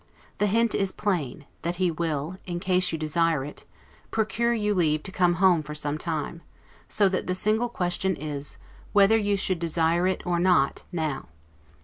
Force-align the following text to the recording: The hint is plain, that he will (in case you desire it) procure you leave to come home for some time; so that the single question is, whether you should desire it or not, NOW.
The 0.39 0.47
hint 0.47 0.73
is 0.73 0.91
plain, 0.91 1.45
that 1.61 1.75
he 1.75 1.91
will 1.91 2.37
(in 2.47 2.59
case 2.59 2.91
you 2.91 2.97
desire 2.97 3.45
it) 3.45 3.65
procure 4.09 4.51
you 4.51 4.73
leave 4.73 5.03
to 5.03 5.11
come 5.11 5.35
home 5.35 5.61
for 5.61 5.75
some 5.75 5.99
time; 5.99 6.41
so 6.87 7.07
that 7.09 7.27
the 7.27 7.35
single 7.35 7.69
question 7.69 8.15
is, 8.15 8.57
whether 8.93 9.15
you 9.15 9.37
should 9.37 9.59
desire 9.59 10.07
it 10.07 10.25
or 10.25 10.39
not, 10.39 10.85
NOW. 10.91 11.27